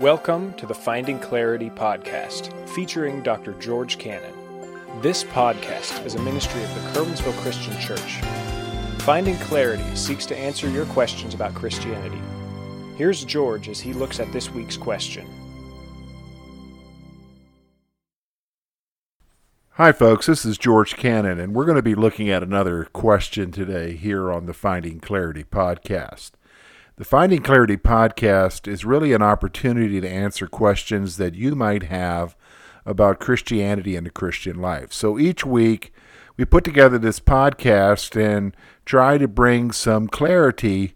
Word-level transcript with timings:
Welcome 0.00 0.54
to 0.54 0.64
the 0.64 0.72
Finding 0.72 1.18
Clarity 1.18 1.68
podcast, 1.68 2.70
featuring 2.70 3.22
Dr. 3.22 3.52
George 3.60 3.98
Cannon. 3.98 4.32
This 5.02 5.24
podcast 5.24 6.06
is 6.06 6.14
a 6.14 6.22
ministry 6.22 6.62
of 6.62 6.74
the 6.74 6.80
Curwensville 6.98 7.38
Christian 7.42 7.78
Church. 7.78 8.22
Finding 9.02 9.36
Clarity 9.36 9.84
seeks 9.94 10.24
to 10.24 10.38
answer 10.38 10.70
your 10.70 10.86
questions 10.86 11.34
about 11.34 11.54
Christianity. 11.54 12.16
Here's 12.96 13.26
George 13.26 13.68
as 13.68 13.78
he 13.78 13.92
looks 13.92 14.20
at 14.20 14.32
this 14.32 14.48
week's 14.48 14.78
question. 14.78 15.26
Hi, 19.72 19.92
folks. 19.92 20.24
This 20.24 20.46
is 20.46 20.56
George 20.56 20.96
Cannon, 20.96 21.38
and 21.38 21.54
we're 21.54 21.66
going 21.66 21.76
to 21.76 21.82
be 21.82 21.94
looking 21.94 22.30
at 22.30 22.42
another 22.42 22.86
question 22.86 23.52
today 23.52 23.96
here 23.96 24.32
on 24.32 24.46
the 24.46 24.54
Finding 24.54 24.98
Clarity 24.98 25.44
podcast. 25.44 26.30
The 27.00 27.06
Finding 27.06 27.40
Clarity 27.40 27.78
podcast 27.78 28.68
is 28.70 28.84
really 28.84 29.14
an 29.14 29.22
opportunity 29.22 30.02
to 30.02 30.06
answer 30.06 30.46
questions 30.46 31.16
that 31.16 31.34
you 31.34 31.54
might 31.54 31.84
have 31.84 32.36
about 32.84 33.20
Christianity 33.20 33.96
and 33.96 34.04
the 34.04 34.10
Christian 34.10 34.60
life. 34.60 34.92
So 34.92 35.18
each 35.18 35.42
week, 35.42 35.94
we 36.36 36.44
put 36.44 36.62
together 36.62 36.98
this 36.98 37.18
podcast 37.18 38.20
and 38.20 38.54
try 38.84 39.16
to 39.16 39.26
bring 39.26 39.72
some 39.72 40.08
clarity 40.08 40.94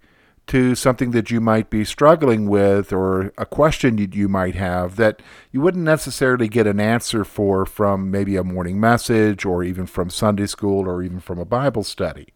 to 0.48 0.74
something 0.74 1.12
that 1.12 1.30
you 1.30 1.40
might 1.40 1.70
be 1.70 1.86
struggling 1.86 2.50
with 2.50 2.92
or 2.92 3.32
a 3.38 3.46
question 3.46 3.96
you, 3.96 4.06
you 4.12 4.28
might 4.28 4.56
have 4.56 4.96
that 4.96 5.22
you 5.52 5.62
wouldn't 5.62 5.84
necessarily 5.84 6.48
get 6.48 6.66
an 6.66 6.80
answer 6.80 7.24
for 7.24 7.64
from 7.64 8.10
maybe 8.10 8.36
a 8.36 8.44
morning 8.44 8.78
message 8.78 9.46
or 9.46 9.64
even 9.64 9.86
from 9.86 10.10
Sunday 10.10 10.48
school 10.48 10.86
or 10.86 11.02
even 11.02 11.18
from 11.18 11.38
a 11.38 11.46
Bible 11.46 11.82
study. 11.82 12.33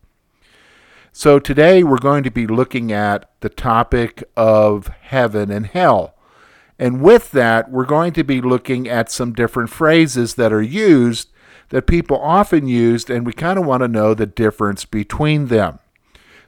So 1.19 1.41
today 1.41 1.83
we're 1.83 1.99
going 1.99 2.23
to 2.23 2.31
be 2.31 2.47
looking 2.47 2.93
at 2.93 3.29
the 3.41 3.49
topic 3.49 4.23
of 4.37 4.87
heaven 4.87 5.51
and 5.51 5.67
hell. 5.67 6.15
And 6.79 7.03
with 7.03 7.33
that, 7.33 7.73
we're 7.73 7.87
going 7.87 8.13
to 8.13 8.23
be 8.23 8.41
looking 8.41 8.89
at 8.89 9.11
some 9.11 9.33
different 9.33 9.69
phrases 9.69 10.37
that 10.37 10.53
are 10.53 10.63
used 10.63 11.33
that 11.71 11.89
people 11.89 12.21
often 12.21 12.69
use, 12.69 13.11
and 13.11 13.27
we 13.27 13.33
kind 13.33 13.59
of 13.59 13.67
want 13.67 13.81
to 13.81 13.89
know 13.89 14.15
the 14.15 14.27
difference 14.27 14.85
between 14.85 15.47
them. 15.47 15.81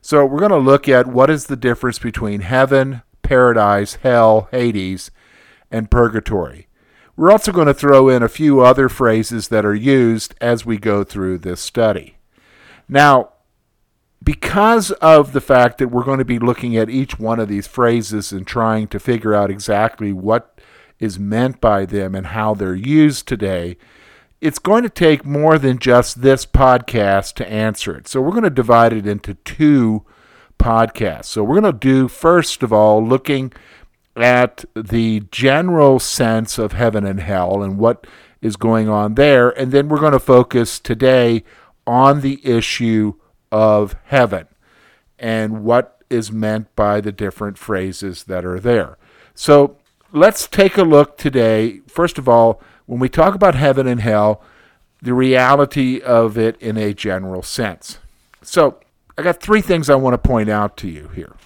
So 0.02 0.24
we're 0.24 0.38
going 0.38 0.52
to 0.52 0.56
look 0.58 0.88
at 0.88 1.08
what 1.08 1.30
is 1.30 1.46
the 1.46 1.56
difference 1.56 1.98
between 1.98 2.42
heaven, 2.42 3.02
paradise, 3.22 3.96
hell, 3.96 4.46
Hades, 4.52 5.10
and 5.72 5.90
purgatory. 5.90 6.68
We're 7.16 7.32
also 7.32 7.50
going 7.50 7.66
to 7.66 7.74
throw 7.74 8.08
in 8.08 8.22
a 8.22 8.28
few 8.28 8.60
other 8.60 8.88
phrases 8.88 9.48
that 9.48 9.66
are 9.66 9.74
used 9.74 10.36
as 10.40 10.64
we 10.64 10.78
go 10.78 11.02
through 11.02 11.38
this 11.38 11.60
study. 11.60 12.18
Now, 12.88 13.32
because 14.22 14.90
of 14.92 15.32
the 15.32 15.40
fact 15.40 15.78
that 15.78 15.88
we're 15.88 16.04
going 16.04 16.18
to 16.18 16.24
be 16.24 16.38
looking 16.38 16.76
at 16.76 16.90
each 16.90 17.18
one 17.18 17.40
of 17.40 17.48
these 17.48 17.66
phrases 17.66 18.32
and 18.32 18.46
trying 18.46 18.86
to 18.88 19.00
figure 19.00 19.34
out 19.34 19.50
exactly 19.50 20.12
what 20.12 20.58
is 20.98 21.18
meant 21.18 21.60
by 21.60 21.86
them 21.86 22.14
and 22.14 22.28
how 22.28 22.54
they're 22.54 22.74
used 22.74 23.27
today, 23.27 23.77
it's 24.40 24.58
going 24.58 24.82
to 24.82 24.90
take 24.90 25.24
more 25.24 25.58
than 25.58 25.78
just 25.78 26.22
this 26.22 26.44
podcast 26.44 27.34
to 27.34 27.50
answer 27.50 27.96
it. 27.96 28.08
So 28.08 28.20
we're 28.20 28.30
going 28.30 28.44
to 28.44 28.50
divide 28.50 28.92
it 28.92 29.06
into 29.06 29.34
two 29.34 30.04
podcasts. 30.58 31.27
So 31.27 31.42
we're 31.42 31.60
going 31.60 31.72
to 31.72 31.78
do, 31.78 32.08
first 32.08 32.62
of 32.62 32.72
all, 32.72 33.05
looking 33.05 33.52
at 34.16 34.64
the 34.74 35.20
general 35.30 35.98
sense 35.98 36.58
of 36.58 36.72
heaven 36.72 37.06
and 37.06 37.20
hell 37.20 37.62
and 37.62 37.78
what 37.78 38.06
is 38.42 38.56
going 38.56 38.88
on 38.88 39.14
there. 39.14 39.50
And 39.50 39.72
then 39.72 39.88
we're 39.88 40.00
going 40.00 40.12
to 40.12 40.18
focus 40.18 40.78
today 40.78 41.44
on 41.86 42.20
the 42.20 42.40
issue 42.46 43.14
of 43.52 43.96
heaven 44.04 44.46
and 45.18 45.64
what 45.64 46.02
is 46.08 46.32
meant 46.32 46.74
by 46.74 47.00
the 47.00 47.12
different 47.12 47.58
phrases 47.58 48.24
that 48.24 48.44
are 48.44 48.58
there. 48.58 48.98
So 49.34 49.76
let's 50.12 50.48
take 50.48 50.76
a 50.76 50.82
look 50.82 51.16
today. 51.16 51.80
First 51.86 52.18
of 52.18 52.28
all, 52.28 52.60
when 52.86 52.98
we 53.00 53.08
talk 53.08 53.34
about 53.34 53.54
heaven 53.54 53.86
and 53.86 54.00
hell, 54.00 54.42
the 55.00 55.14
reality 55.14 56.00
of 56.00 56.36
it 56.36 56.60
in 56.60 56.77
a 56.77 56.92
general 56.92 57.42
sense. 57.42 57.98
So 58.42 58.80
I 59.16 59.22
got 59.22 59.40
three 59.40 59.60
things 59.60 59.89
I 59.89 59.94
want 59.94 60.14
to 60.14 60.28
point 60.28 60.48
out 60.48 60.77
to 60.78 60.89
you 60.89 61.08
here. 61.14 61.36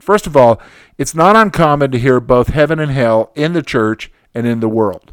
First 0.00 0.26
of 0.26 0.36
all, 0.36 0.60
it's 0.96 1.14
not 1.14 1.36
uncommon 1.36 1.90
to 1.90 1.98
hear 1.98 2.20
both 2.20 2.48
heaven 2.48 2.80
and 2.80 2.90
hell 2.90 3.30
in 3.34 3.52
the 3.52 3.62
church 3.62 4.10
and 4.34 4.46
in 4.46 4.60
the 4.60 4.68
world. 4.68 5.12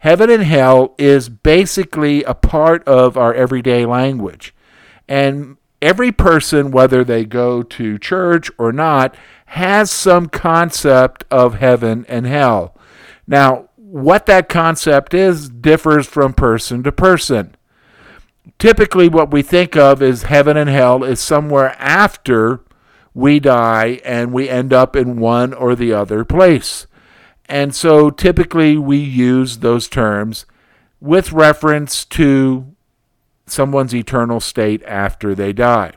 Heaven 0.00 0.30
and 0.30 0.42
hell 0.42 0.94
is 0.98 1.28
basically 1.28 2.24
a 2.24 2.34
part 2.34 2.82
of 2.88 3.16
our 3.16 3.34
everyday 3.34 3.86
language. 3.86 4.54
And 5.10 5.56
every 5.82 6.12
person, 6.12 6.70
whether 6.70 7.02
they 7.02 7.24
go 7.24 7.64
to 7.64 7.98
church 7.98 8.48
or 8.56 8.72
not, 8.72 9.14
has 9.46 9.90
some 9.90 10.28
concept 10.28 11.24
of 11.32 11.54
heaven 11.56 12.06
and 12.08 12.26
hell. 12.26 12.76
Now, 13.26 13.68
what 13.74 14.26
that 14.26 14.48
concept 14.48 15.12
is 15.12 15.48
differs 15.48 16.06
from 16.06 16.32
person 16.32 16.84
to 16.84 16.92
person. 16.92 17.56
Typically, 18.60 19.08
what 19.08 19.32
we 19.32 19.42
think 19.42 19.76
of 19.76 20.00
as 20.00 20.22
heaven 20.22 20.56
and 20.56 20.70
hell 20.70 21.02
is 21.02 21.18
somewhere 21.18 21.74
after 21.80 22.60
we 23.12 23.40
die 23.40 24.00
and 24.04 24.32
we 24.32 24.48
end 24.48 24.72
up 24.72 24.94
in 24.94 25.18
one 25.18 25.52
or 25.52 25.74
the 25.74 25.92
other 25.92 26.24
place. 26.24 26.86
And 27.46 27.74
so 27.74 28.10
typically 28.10 28.78
we 28.78 28.98
use 28.98 29.58
those 29.58 29.88
terms 29.88 30.46
with 31.00 31.32
reference 31.32 32.04
to 32.04 32.76
someone's 33.50 33.94
eternal 33.94 34.40
state 34.40 34.82
after 34.84 35.34
they 35.34 35.52
die. 35.52 35.92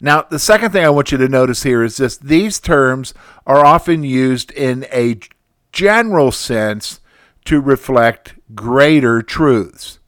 Now, 0.00 0.22
the 0.22 0.38
second 0.38 0.72
thing 0.72 0.84
I 0.84 0.90
want 0.90 1.10
you 1.10 1.18
to 1.18 1.28
notice 1.28 1.62
here 1.62 1.82
is 1.82 1.96
this 1.96 2.16
these 2.16 2.60
terms 2.60 3.14
are 3.46 3.64
often 3.64 4.02
used 4.02 4.50
in 4.52 4.86
a 4.92 5.18
general 5.72 6.32
sense 6.32 7.00
to 7.46 7.60
reflect 7.60 8.34
greater 8.54 9.22
truths. 9.22 9.98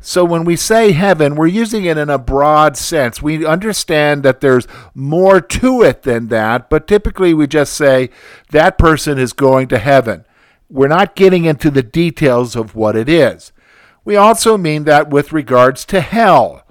So 0.00 0.22
when 0.22 0.44
we 0.44 0.56
say 0.56 0.92
heaven, 0.92 1.34
we're 1.34 1.46
using 1.46 1.86
it 1.86 1.96
in 1.96 2.10
a 2.10 2.18
broad 2.18 2.76
sense. 2.76 3.22
We 3.22 3.46
understand 3.46 4.22
that 4.22 4.42
there's 4.42 4.68
more 4.94 5.40
to 5.40 5.82
it 5.82 6.02
than 6.02 6.28
that, 6.28 6.68
but 6.68 6.86
typically 6.86 7.32
we 7.32 7.46
just 7.46 7.72
say 7.72 8.10
that 8.50 8.76
person 8.76 9.18
is 9.18 9.32
going 9.32 9.68
to 9.68 9.78
heaven. 9.78 10.26
We're 10.68 10.88
not 10.88 11.16
getting 11.16 11.46
into 11.46 11.70
the 11.70 11.82
details 11.82 12.54
of 12.54 12.74
what 12.74 12.96
it 12.96 13.08
is. 13.08 13.52
We 14.04 14.16
also 14.16 14.56
mean 14.58 14.84
that 14.84 15.10
with 15.10 15.32
regards 15.32 15.84
to 15.86 16.00
hell. 16.00 16.64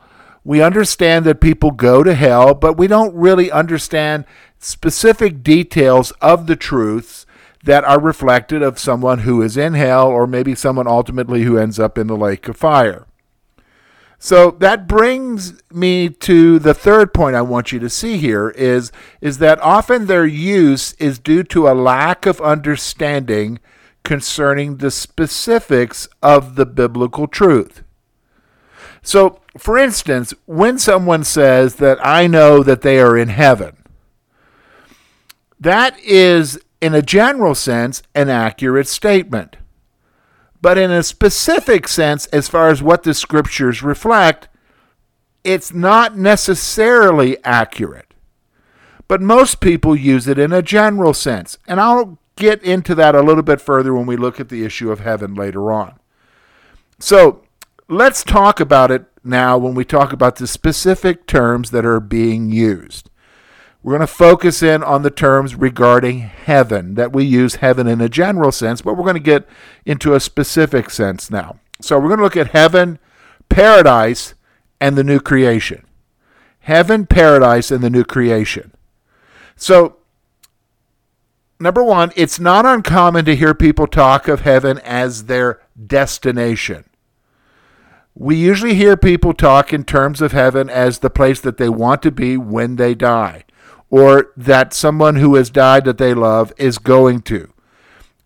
We 0.44 0.62
understand 0.62 1.26
that 1.26 1.42
people 1.42 1.72
go 1.72 2.04
to 2.04 2.14
hell, 2.14 2.54
but 2.54 2.78
we 2.78 2.88
don't 2.88 3.16
really 3.16 3.50
understand 3.50 4.26
specific 4.60 5.42
details 5.42 6.12
of 6.22 6.48
the 6.48 6.56
truths 6.56 7.26
that 7.64 7.84
are 7.86 8.00
reflected 8.00 8.62
of 8.62 8.78
someone 8.78 9.20
who 9.20 9.42
is 9.42 9.56
in 9.56 9.74
hell 9.74 10.08
or 10.08 10.28
maybe 10.28 10.54
someone 10.54 10.88
ultimately 10.88 11.44
who 11.44 11.58
ends 11.58 11.80
up 11.80 11.98
in 11.98 12.08
the 12.08 12.18
lake 12.18 12.48
of 12.48 12.58
fire. 12.58 13.08
So 14.20 14.52
that 14.52 14.88
brings 14.88 15.62
me 15.72 16.08
to 16.10 16.60
the 16.60 16.74
third 16.74 17.14
point 17.14 17.36
I 17.36 17.42
want 17.42 17.72
you 17.72 17.80
to 17.80 17.90
see 17.90 18.18
here 18.18 18.52
is, 18.52 18.92
is 19.20 19.40
that 19.40 19.60
often 19.60 20.06
their 20.06 20.26
use 20.26 20.94
is 20.94 21.20
due 21.20 21.44
to 21.44 21.68
a 21.68 21.74
lack 21.74 22.26
of 22.26 22.40
understanding 22.40 23.60
concerning 24.04 24.78
the 24.78 24.92
specifics 24.92 26.08
of 26.22 26.56
the 26.56 26.66
biblical 26.66 27.28
truth. 27.28 27.84
So, 29.02 29.42
for 29.58 29.78
instance, 29.78 30.34
when 30.46 30.80
someone 30.80 31.24
says 31.24 31.76
that 31.76 32.06
I 32.06 32.28
know 32.28 32.64
that 32.64 32.82
they 32.82 33.00
are 33.00 33.18
in 33.18 33.30
heaven, 33.30 33.78
that 35.60 36.00
is, 36.00 36.60
in 36.82 36.94
a 36.94 37.02
general 37.02 37.56
sense, 37.56 38.04
an 38.14 38.30
accurate 38.30 38.88
statement. 38.88 39.58
But 40.62 40.78
in 40.78 40.92
a 40.92 41.04
specific 41.04 41.88
sense, 41.88 42.26
as 42.28 42.48
far 42.48 42.70
as 42.70 42.82
what 42.82 43.04
the 43.04 43.14
scriptures 43.14 43.84
reflect, 43.84 44.48
it's 45.44 45.74
not 45.74 46.18
necessarily 46.18 47.42
accurate. 47.44 48.14
But 49.10 49.22
most 49.22 49.60
people 49.60 49.96
use 49.96 50.28
it 50.28 50.40
in 50.40 50.54
a 50.54 50.62
general 50.62 51.14
sense. 51.14 51.58
And 51.68 51.82
I'll 51.82 52.18
get 52.36 52.64
into 52.64 52.96
that 52.96 53.16
a 53.16 53.22
little 53.22 53.44
bit 53.44 53.62
further 53.62 53.94
when 53.94 54.06
we 54.06 54.18
look 54.18 54.40
at 54.40 54.50
the 54.50 54.64
issue 54.64 54.92
of 54.92 55.00
heaven 55.00 55.34
later 55.34 55.72
on. 55.72 56.00
So 57.00 57.44
let's 57.88 58.24
talk 58.24 58.60
about 58.60 58.92
it 58.92 59.06
now 59.24 59.58
when 59.58 59.74
we 59.74 59.86
talk 59.86 60.14
about 60.14 60.38
the 60.38 60.48
specific 60.48 61.28
terms 61.28 61.72
that 61.72 61.86
are 61.86 62.00
being 62.00 62.50
used. 62.50 63.10
We're 63.82 63.98
going 63.98 64.08
to 64.08 64.08
focus 64.08 64.64
in 64.64 64.82
on 64.82 65.02
the 65.02 65.12
terms 65.12 65.56
regarding 65.56 66.20
heaven, 66.20 66.96
that 66.96 67.12
we 67.12 67.26
use 67.26 67.56
heaven 67.56 67.86
in 67.86 68.00
a 68.00 68.08
general 68.08 68.52
sense, 68.54 68.82
but 68.82 68.96
we're 68.96 69.04
going 69.04 69.16
to 69.16 69.20
get 69.20 69.46
into 69.86 70.14
a 70.14 70.22
specific 70.22 70.90
sense 70.90 71.30
now. 71.30 71.60
So 71.82 72.00
we're 72.00 72.08
going 72.08 72.20
to 72.20 72.24
look 72.24 72.38
at 72.38 72.52
heaven, 72.52 72.98
paradise, 73.50 74.36
and 74.80 74.96
the 74.96 75.04
new 75.04 75.20
creation. 75.20 75.86
Heaven, 76.60 77.06
paradise, 77.06 77.72
and 77.72 77.84
the 77.84 77.90
new 77.90 78.06
creation. 78.06 78.72
So 79.58 79.98
number 81.64 81.84
one, 81.84 82.12
it's 82.16 82.40
not 82.40 82.66
uncommon 82.66 83.26
to 83.26 83.36
hear 83.36 83.56
people 83.56 83.88
talk 83.88 84.28
of 84.28 84.42
heaven 84.42 84.80
as 84.80 85.26
their 85.26 85.62
destination. 85.88 86.86
We 88.14 88.36
usually 88.36 88.76
hear 88.76 88.96
people 88.96 89.34
talk 89.34 89.74
in 89.74 89.86
terms 89.86 90.22
of 90.22 90.34
heaven 90.34 90.70
as 90.70 91.00
the 91.00 91.10
place 91.10 91.40
that 91.42 91.58
they 91.58 91.70
want 91.70 92.04
to 92.04 92.12
be 92.12 92.38
when 92.38 92.76
they 92.76 92.94
die, 92.94 93.46
or 93.90 94.32
that 94.38 94.74
someone 94.74 95.16
who 95.16 95.36
has 95.36 95.50
died 95.50 95.86
that 95.86 95.98
they 95.98 96.14
love 96.14 96.54
is 96.58 96.78
going 96.78 97.22
to. 97.24 97.52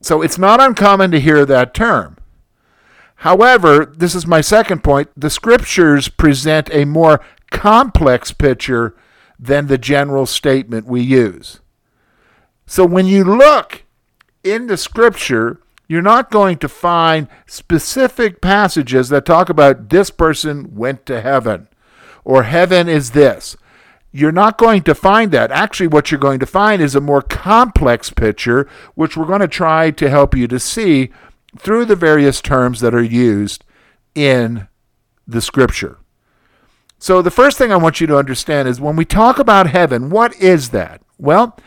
So 0.02 0.22
it's 0.22 0.38
not 0.38 0.60
uncommon 0.60 1.12
to 1.12 1.20
hear 1.20 1.46
that 1.46 1.74
term. 1.74 2.18
However, 3.22 3.86
this 3.86 4.14
is 4.14 4.28
my 4.28 4.42
second 4.42 4.84
point 4.84 5.10
the 5.16 5.30
scriptures 5.30 6.10
present 6.10 6.70
a 6.72 6.86
more 6.86 7.22
complex 7.50 8.32
picture 8.32 8.96
than 9.40 9.68
the 9.68 9.78
general 9.78 10.26
statement 10.26 10.86
we 10.86 11.02
use. 11.02 11.62
So 12.68 12.86
when 12.86 13.08
you 13.08 13.24
look 13.24 13.86
in 14.44 14.68
the 14.68 14.78
scripture, 14.78 15.60
you're 15.88 16.02
not 16.02 16.30
going 16.30 16.58
to 16.58 16.68
find 16.68 17.30
specific 17.48 18.42
passages 18.42 19.08
that 19.10 19.26
talk 19.26 19.50
about 19.50 19.90
this 19.90 20.10
person 20.10 20.76
went 20.76 21.06
to 21.06 21.22
heaven 21.22 21.70
or 22.26 22.44
heaven 22.44 22.90
is 22.90 23.12
this. 23.12 23.56
You're 24.12 24.34
not 24.34 24.58
going 24.58 24.84
to 24.84 24.94
find 24.94 25.32
that. 25.32 25.52
Actually, 25.52 25.88
what 25.88 26.12
you're 26.12 26.20
going 26.20 26.40
to 26.40 26.46
find 26.46 26.82
is 26.82 26.94
a 26.94 27.02
more 27.02 27.22
complex 27.22 28.10
picture, 28.10 28.68
which 28.96 29.16
we're 29.16 29.26
going 29.26 29.42
to 29.42 29.48
try 29.48 29.92
to 29.92 30.10
help 30.10 30.36
you 30.36 30.48
to 30.48 30.60
see 30.60 31.10
through 31.58 31.86
the 31.86 31.96
various 31.96 32.42
terms 32.42 32.82
that 32.82 32.94
are 32.94 33.04
used 33.04 33.64
in 34.14 34.68
the 35.26 35.42
scripture. 35.42 36.00
So, 37.00 37.22
the 37.22 37.32
first 37.32 37.58
thing 37.58 37.72
I 37.72 37.78
want 37.78 38.02
you 38.02 38.08
to 38.08 38.18
understand 38.18 38.68
is 38.68 38.82
when 38.82 38.96
we 38.96 39.06
talk 39.06 39.40
about 39.40 39.70
heaven, 39.70 40.10
what 40.10 40.36
is 40.36 40.70
that? 40.70 41.02
Well, 41.18 41.58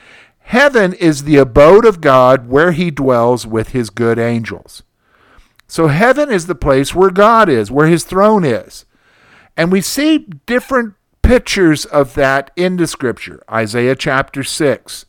heaven 0.50 0.92
is 0.94 1.22
the 1.22 1.36
abode 1.36 1.84
of 1.84 2.00
God 2.00 2.48
where 2.48 2.72
he 2.72 2.90
dwells 2.90 3.46
with 3.46 3.68
his 3.68 3.88
good 3.88 4.18
angels. 4.18 4.82
So, 5.68 5.86
heaven 5.86 6.28
is 6.28 6.48
the 6.48 6.56
place 6.56 6.92
where 6.92 7.10
God 7.10 7.48
is, 7.48 7.70
where 7.70 7.86
his 7.86 8.02
throne 8.02 8.44
is. 8.44 8.84
And 9.56 9.70
we 9.70 9.80
see 9.80 10.26
different 10.46 10.94
pictures 11.22 11.84
of 11.84 12.14
that 12.14 12.50
in 12.56 12.76
the 12.76 12.88
scripture. 12.88 13.44
Isaiah 13.48 13.94
chapter 13.94 14.42
6. 14.42 15.06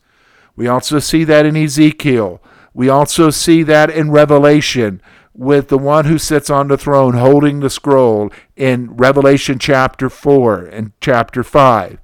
We 0.55 0.67
also 0.67 0.99
see 0.99 1.23
that 1.23 1.47
in 1.47 1.55
Ezekiel. 1.55 2.39
We 2.75 2.89
also 2.89 3.31
see 3.31 3.63
that 3.63 3.89
in 3.89 4.11
Revelation 4.11 5.01
with 5.33 5.69
the 5.69 5.79
one 5.79 6.05
who 6.05 6.19
sits 6.19 6.51
on 6.51 6.67
the 6.67 6.77
throne 6.77 7.15
holding 7.15 7.61
the 7.61 7.69
scroll 7.71 8.31
in 8.55 8.95
Revelation 8.95 9.57
chapter 9.57 10.07
4 10.07 10.65
and 10.65 10.91
chapter 11.01 11.43
5. 11.43 11.97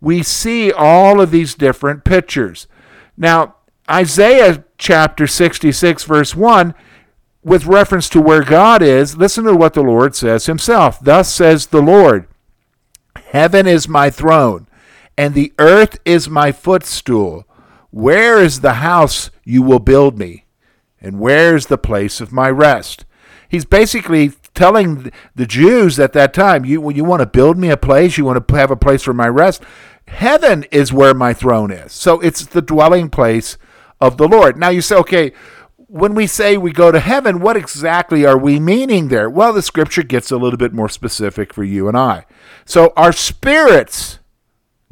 We 0.00 0.24
see 0.24 0.72
all 0.72 1.20
of 1.20 1.30
these 1.30 1.54
different 1.54 2.02
pictures. 2.02 2.66
Now, 3.20 3.56
Isaiah 3.88 4.64
chapter 4.78 5.26
66, 5.26 6.04
verse 6.04 6.34
1, 6.34 6.74
with 7.44 7.66
reference 7.66 8.08
to 8.08 8.20
where 8.20 8.42
God 8.42 8.80
is, 8.80 9.18
listen 9.18 9.44
to 9.44 9.54
what 9.54 9.74
the 9.74 9.82
Lord 9.82 10.16
says 10.16 10.46
himself. 10.46 10.98
Thus 10.98 11.32
says 11.32 11.66
the 11.66 11.82
Lord 11.82 12.26
Heaven 13.26 13.66
is 13.66 13.86
my 13.86 14.08
throne, 14.08 14.66
and 15.18 15.34
the 15.34 15.52
earth 15.58 15.98
is 16.06 16.30
my 16.30 16.50
footstool. 16.50 17.46
Where 17.90 18.42
is 18.42 18.60
the 18.60 18.74
house 18.74 19.30
you 19.44 19.62
will 19.62 19.80
build 19.80 20.18
me? 20.18 20.46
And 20.98 21.20
where's 21.20 21.66
the 21.66 21.78
place 21.78 22.22
of 22.22 22.32
my 22.32 22.48
rest? 22.48 23.04
He's 23.50 23.66
basically 23.66 24.32
telling 24.54 25.12
the 25.34 25.46
Jews 25.46 25.98
at 25.98 26.14
that 26.14 26.32
time, 26.32 26.64
you, 26.64 26.90
you 26.90 27.04
want 27.04 27.20
to 27.20 27.26
build 27.26 27.58
me 27.58 27.68
a 27.68 27.76
place, 27.76 28.16
you 28.16 28.24
want 28.24 28.46
to 28.46 28.56
have 28.56 28.70
a 28.70 28.76
place 28.76 29.02
for 29.02 29.12
my 29.12 29.28
rest. 29.28 29.62
Heaven 30.10 30.64
is 30.70 30.92
where 30.92 31.14
my 31.14 31.32
throne 31.32 31.70
is. 31.70 31.92
So 31.92 32.20
it's 32.20 32.44
the 32.44 32.60
dwelling 32.60 33.08
place 33.08 33.56
of 34.00 34.16
the 34.16 34.28
Lord. 34.28 34.56
Now 34.56 34.68
you 34.68 34.82
say, 34.82 34.96
okay, 34.96 35.32
when 35.76 36.14
we 36.14 36.26
say 36.26 36.56
we 36.56 36.72
go 36.72 36.92
to 36.92 37.00
heaven, 37.00 37.40
what 37.40 37.56
exactly 37.56 38.26
are 38.26 38.38
we 38.38 38.60
meaning 38.60 39.08
there? 39.08 39.30
Well, 39.30 39.52
the 39.52 39.62
scripture 39.62 40.02
gets 40.02 40.30
a 40.30 40.36
little 40.36 40.58
bit 40.58 40.72
more 40.72 40.88
specific 40.88 41.54
for 41.54 41.64
you 41.64 41.88
and 41.88 41.96
I. 41.96 42.26
So 42.64 42.92
our 42.96 43.12
spirits 43.12 44.18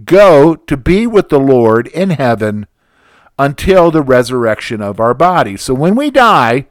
go 0.05 0.57
to 0.57 0.77
be 0.77 1.07
with 1.07 1.29
the 1.29 1.41
Lord 1.41 1.89
in 1.89 2.11
heaven 2.11 2.67
until 3.39 3.91
the 3.91 4.03
resurrection 4.03 4.81
of 4.81 4.99
our 4.99 5.15
body. 5.15 5.57
So 5.57 5.75
when 5.75 5.95
we 5.95 6.11
die, 6.11 6.69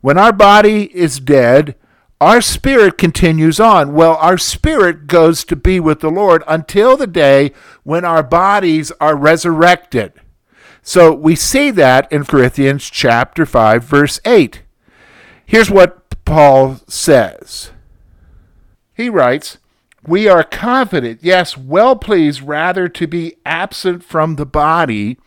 when 0.00 0.18
our 0.18 0.32
body 0.32 0.94
is 0.96 1.18
dead, 1.18 1.76
our 2.22 2.40
spirit 2.40 2.98
continues 2.98 3.58
on. 3.58 3.94
Well, 3.94 4.14
our 4.14 4.38
spirit 4.38 5.08
goes 5.08 5.42
to 5.44 5.56
be 5.56 5.80
with 5.80 5.98
the 5.98 6.10
Lord 6.10 6.44
until 6.46 6.96
the 6.96 7.08
day 7.08 7.50
when 7.82 8.04
our 8.04 8.22
bodies 8.22 8.92
are 9.00 9.16
resurrected. 9.16 10.12
So 10.82 11.12
we 11.12 11.34
see 11.34 11.72
that 11.72 12.10
in 12.12 12.24
Corinthians 12.24 12.88
chapter 12.88 13.44
5 13.44 13.82
verse 13.82 14.20
8. 14.24 14.62
Here's 15.44 15.68
what 15.68 16.24
Paul 16.24 16.78
says. 16.86 17.72
He 18.94 19.08
writes, 19.08 19.58
"We 20.06 20.28
are 20.28 20.44
confident, 20.44 21.18
yes, 21.22 21.58
well 21.58 21.96
pleased 21.96 22.42
rather 22.42 22.88
to 22.88 23.06
be 23.08 23.34
absent 23.44 24.04
from 24.04 24.36
the 24.36 24.46
body 24.46 25.18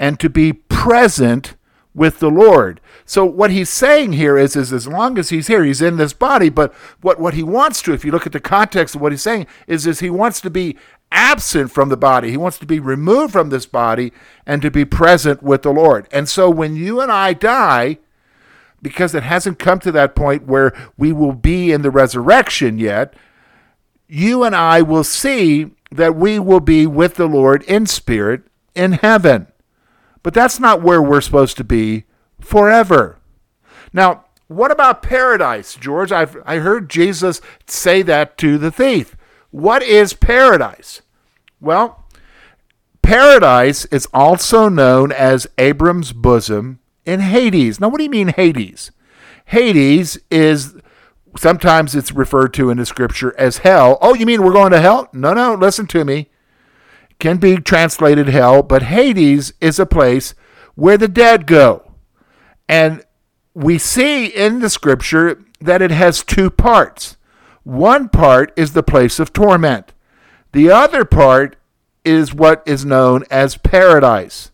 and 0.00 0.18
to 0.18 0.28
be 0.28 0.52
present 0.52 1.54
with 1.98 2.20
the 2.20 2.30
Lord. 2.30 2.80
So 3.04 3.24
what 3.24 3.50
he's 3.50 3.68
saying 3.68 4.14
here 4.14 4.38
is, 4.38 4.56
is 4.56 4.72
as 4.72 4.86
long 4.86 5.18
as 5.18 5.28
he's 5.28 5.48
here, 5.48 5.64
he's 5.64 5.82
in 5.82 5.96
this 5.96 6.12
body, 6.12 6.48
but 6.48 6.72
what, 7.02 7.20
what 7.20 7.34
he 7.34 7.42
wants 7.42 7.82
to, 7.82 7.92
if 7.92 8.04
you 8.04 8.12
look 8.12 8.26
at 8.26 8.32
the 8.32 8.40
context 8.40 8.94
of 8.94 9.00
what 9.00 9.12
he's 9.12 9.22
saying, 9.22 9.46
is, 9.66 9.86
is 9.86 10.00
he 10.00 10.08
wants 10.08 10.40
to 10.42 10.50
be 10.50 10.76
absent 11.10 11.70
from 11.70 11.88
the 11.88 11.96
body. 11.96 12.30
He 12.30 12.36
wants 12.36 12.58
to 12.58 12.66
be 12.66 12.80
removed 12.80 13.32
from 13.32 13.50
this 13.50 13.66
body 13.66 14.12
and 14.46 14.62
to 14.62 14.70
be 14.70 14.84
present 14.84 15.42
with 15.42 15.62
the 15.62 15.72
Lord. 15.72 16.06
And 16.12 16.28
so 16.28 16.48
when 16.48 16.76
you 16.76 17.00
and 17.00 17.10
I 17.10 17.32
die, 17.32 17.98
because 18.80 19.14
it 19.14 19.24
hasn't 19.24 19.58
come 19.58 19.80
to 19.80 19.92
that 19.92 20.14
point 20.14 20.46
where 20.46 20.72
we 20.96 21.12
will 21.12 21.32
be 21.32 21.72
in 21.72 21.82
the 21.82 21.90
resurrection 21.90 22.78
yet, 22.78 23.14
you 24.06 24.44
and 24.44 24.54
I 24.54 24.82
will 24.82 25.04
see 25.04 25.72
that 25.90 26.14
we 26.14 26.38
will 26.38 26.60
be 26.60 26.86
with 26.86 27.16
the 27.16 27.26
Lord 27.26 27.62
in 27.64 27.86
spirit 27.86 28.42
in 28.74 28.92
heaven. 28.92 29.48
But 30.22 30.34
that's 30.34 30.58
not 30.58 30.82
where 30.82 31.02
we're 31.02 31.20
supposed 31.20 31.56
to 31.58 31.64
be 31.64 32.04
forever. 32.40 33.18
Now, 33.92 34.24
what 34.48 34.70
about 34.70 35.02
paradise, 35.02 35.74
George? 35.74 36.10
I've 36.10 36.36
I 36.46 36.58
heard 36.58 36.88
Jesus 36.88 37.40
say 37.66 38.02
that 38.02 38.38
to 38.38 38.58
the 38.58 38.70
thief. 38.70 39.16
What 39.50 39.82
is 39.82 40.14
paradise? 40.14 41.02
Well, 41.60 42.06
paradise 43.02 43.84
is 43.86 44.08
also 44.12 44.68
known 44.68 45.12
as 45.12 45.46
Abraham's 45.58 46.12
bosom 46.12 46.80
in 47.04 47.20
Hades. 47.20 47.80
Now, 47.80 47.88
what 47.88 47.98
do 47.98 48.04
you 48.04 48.10
mean 48.10 48.28
Hades? 48.28 48.90
Hades 49.46 50.18
is 50.30 50.74
sometimes 51.36 51.94
it's 51.94 52.12
referred 52.12 52.52
to 52.54 52.70
in 52.70 52.78
the 52.78 52.86
scripture 52.86 53.34
as 53.38 53.58
hell. 53.58 53.98
Oh, 54.00 54.14
you 54.14 54.26
mean 54.26 54.42
we're 54.42 54.52
going 54.52 54.72
to 54.72 54.80
hell? 54.80 55.08
No, 55.12 55.32
no, 55.34 55.54
listen 55.54 55.86
to 55.88 56.04
me 56.04 56.28
can 57.18 57.38
be 57.38 57.56
translated 57.56 58.28
hell, 58.28 58.62
but 58.62 58.84
Hades 58.84 59.52
is 59.60 59.78
a 59.78 59.86
place 59.86 60.34
where 60.74 60.96
the 60.96 61.08
dead 61.08 61.46
go. 61.46 61.92
And 62.68 63.04
we 63.54 63.78
see 63.78 64.26
in 64.26 64.60
the 64.60 64.70
scripture 64.70 65.42
that 65.60 65.82
it 65.82 65.90
has 65.90 66.22
two 66.22 66.50
parts. 66.50 67.16
One 67.64 68.08
part 68.08 68.52
is 68.56 68.72
the 68.72 68.82
place 68.82 69.18
of 69.18 69.32
torment, 69.32 69.92
the 70.52 70.70
other 70.70 71.04
part 71.04 71.56
is 72.04 72.32
what 72.32 72.62
is 72.64 72.84
known 72.84 73.24
as 73.30 73.58
paradise. 73.58 74.50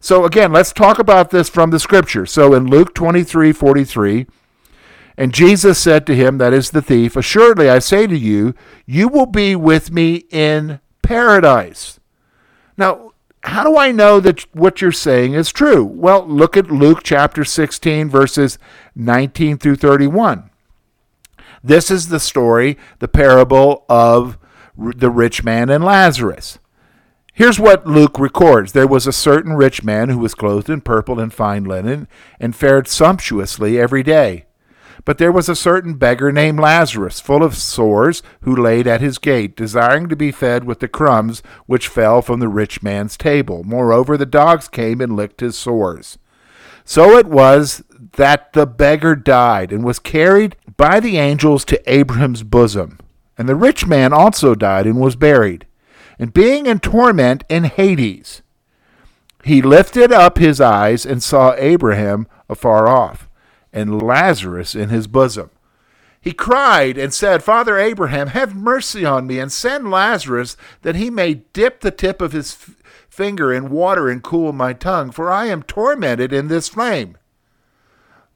So, 0.00 0.24
again, 0.24 0.52
let's 0.52 0.72
talk 0.72 0.98
about 0.98 1.30
this 1.30 1.48
from 1.48 1.70
the 1.70 1.80
scripture. 1.80 2.26
So, 2.26 2.54
in 2.54 2.66
Luke 2.66 2.94
23 2.94 3.52
43, 3.52 4.26
and 5.18 5.34
Jesus 5.34 5.78
said 5.78 6.06
to 6.06 6.14
him, 6.14 6.38
that 6.38 6.52
is 6.52 6.70
the 6.70 6.82
thief, 6.82 7.16
Assuredly 7.16 7.68
I 7.68 7.78
say 7.78 8.06
to 8.06 8.16
you, 8.16 8.54
you 8.86 9.08
will 9.08 9.26
be 9.26 9.56
with 9.56 9.90
me 9.90 10.24
in 10.30 10.80
paradise. 11.02 11.98
Now, 12.76 13.12
how 13.42 13.62
do 13.62 13.76
I 13.76 13.92
know 13.92 14.20
that 14.20 14.42
what 14.54 14.80
you're 14.80 14.92
saying 14.92 15.34
is 15.34 15.52
true? 15.52 15.84
Well, 15.84 16.26
look 16.26 16.56
at 16.56 16.70
Luke 16.70 17.00
chapter 17.04 17.44
16, 17.44 18.08
verses 18.08 18.58
19 18.94 19.58
through 19.58 19.76
31. 19.76 20.50
This 21.62 21.90
is 21.90 22.08
the 22.08 22.20
story, 22.20 22.76
the 22.98 23.08
parable 23.08 23.84
of 23.88 24.38
the 24.76 25.10
rich 25.10 25.42
man 25.42 25.70
and 25.70 25.84
Lazarus. 25.84 26.58
Here's 27.32 27.60
what 27.60 27.86
Luke 27.86 28.18
records 28.18 28.72
There 28.72 28.86
was 28.86 29.06
a 29.06 29.12
certain 29.12 29.52
rich 29.52 29.84
man 29.84 30.08
who 30.08 30.18
was 30.18 30.34
clothed 30.34 30.70
in 30.70 30.80
purple 30.80 31.20
and 31.20 31.32
fine 31.32 31.64
linen 31.64 32.08
and 32.40 32.56
fared 32.56 32.88
sumptuously 32.88 33.78
every 33.78 34.02
day. 34.02 34.46
But 35.04 35.18
there 35.18 35.32
was 35.32 35.48
a 35.48 35.56
certain 35.56 35.94
beggar 35.94 36.32
named 36.32 36.58
Lazarus, 36.58 37.20
full 37.20 37.42
of 37.42 37.56
sores, 37.56 38.22
who 38.42 38.56
laid 38.56 38.86
at 38.86 39.00
his 39.00 39.18
gate, 39.18 39.56
desiring 39.56 40.08
to 40.08 40.16
be 40.16 40.32
fed 40.32 40.64
with 40.64 40.80
the 40.80 40.88
crumbs 40.88 41.42
which 41.66 41.88
fell 41.88 42.22
from 42.22 42.40
the 42.40 42.48
rich 42.48 42.82
man's 42.82 43.16
table. 43.16 43.62
Moreover, 43.64 44.16
the 44.16 44.26
dogs 44.26 44.68
came 44.68 45.00
and 45.00 45.14
licked 45.14 45.40
his 45.40 45.56
sores. 45.56 46.18
So 46.84 47.16
it 47.16 47.26
was 47.26 47.82
that 48.12 48.52
the 48.52 48.66
beggar 48.66 49.16
died 49.16 49.72
and 49.72 49.84
was 49.84 49.98
carried 49.98 50.56
by 50.76 51.00
the 51.00 51.18
angels 51.18 51.64
to 51.66 51.92
Abraham's 51.92 52.42
bosom. 52.42 52.98
And 53.36 53.48
the 53.48 53.56
rich 53.56 53.86
man 53.86 54.12
also 54.12 54.54
died 54.54 54.86
and 54.86 55.00
was 55.00 55.16
buried. 55.16 55.66
And 56.18 56.32
being 56.32 56.66
in 56.66 56.78
torment 56.78 57.44
in 57.48 57.64
Hades, 57.64 58.42
he 59.44 59.60
lifted 59.60 60.12
up 60.12 60.38
his 60.38 60.60
eyes 60.60 61.04
and 61.04 61.22
saw 61.22 61.54
Abraham 61.56 62.26
afar 62.48 62.88
off 62.88 63.28
and 63.76 64.02
Lazarus 64.02 64.74
in 64.74 64.88
his 64.88 65.06
bosom. 65.06 65.50
He 66.20 66.32
cried 66.32 66.96
and 66.96 67.14
said, 67.14 67.44
Father 67.44 67.78
Abraham, 67.78 68.28
have 68.28 68.56
mercy 68.56 69.04
on 69.04 69.26
me 69.26 69.38
and 69.38 69.52
send 69.52 69.90
Lazarus 69.90 70.56
that 70.82 70.96
he 70.96 71.10
may 71.10 71.34
dip 71.52 71.80
the 71.80 71.90
tip 71.90 72.20
of 72.22 72.32
his 72.32 72.56
finger 73.08 73.52
in 73.52 73.70
water 73.70 74.08
and 74.08 74.22
cool 74.22 74.52
my 74.52 74.72
tongue, 74.72 75.10
for 75.10 75.30
I 75.30 75.46
am 75.46 75.62
tormented 75.62 76.32
in 76.32 76.48
this 76.48 76.68
flame. 76.68 77.18